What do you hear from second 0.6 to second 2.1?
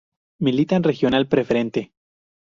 en Regional Preferente.